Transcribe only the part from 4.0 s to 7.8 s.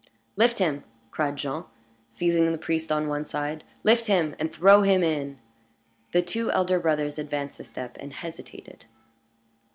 him, and throw him in!" The two elder brothers advanced a